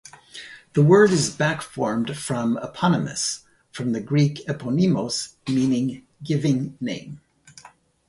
The 0.73 0.81
word 0.81 1.11
is 1.11 1.29
back-formed 1.29 2.17
from 2.17 2.57
"eponymous", 2.57 3.43
from 3.71 3.91
the 3.91 4.01
Greek 4.01 4.41
"eponymos" 4.47 5.35
meaning 5.47 6.07
"giving 6.23 6.75
name". 6.81 7.21